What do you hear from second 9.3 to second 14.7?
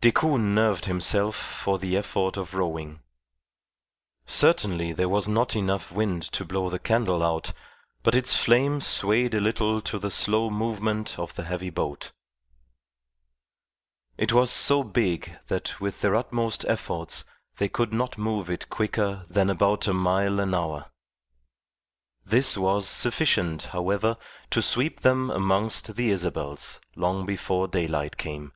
a little to the slow movement of the heavy boat. It was